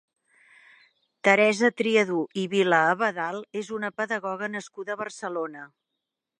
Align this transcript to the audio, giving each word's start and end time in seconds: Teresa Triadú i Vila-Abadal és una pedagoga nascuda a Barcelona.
Teresa 1.27 1.69
Triadú 1.81 2.23
i 2.43 2.47
Vila-Abadal 2.55 3.39
és 3.63 3.71
una 3.79 3.95
pedagoga 4.01 4.53
nascuda 4.57 4.97
a 4.97 5.03
Barcelona. 5.07 5.71